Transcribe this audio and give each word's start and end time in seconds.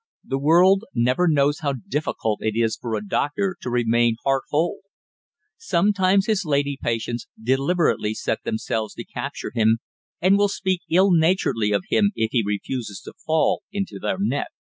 The 0.25 0.39
world 0.39 0.83
never 0.95 1.27
knows 1.27 1.59
how 1.59 1.73
difficult 1.73 2.39
it 2.41 2.59
is 2.59 2.75
for 2.75 2.95
a 2.95 3.05
doctor 3.07 3.55
to 3.61 3.69
remain 3.69 4.15
heart 4.25 4.45
whole. 4.49 4.79
Sometimes 5.59 6.25
his 6.25 6.43
lady 6.43 6.75
patients 6.81 7.27
deliberately 7.39 8.15
set 8.15 8.39
themselves 8.43 8.95
to 8.95 9.05
capture 9.05 9.51
him, 9.53 9.77
and 10.19 10.39
will 10.39 10.49
speak 10.49 10.81
ill 10.89 11.11
naturedly 11.11 11.71
of 11.71 11.83
him 11.89 12.13
if 12.15 12.31
he 12.31 12.41
refuses 12.43 12.99
to 13.01 13.13
fall 13.23 13.61
into 13.71 13.99
their 13.99 14.17
net. 14.19 14.47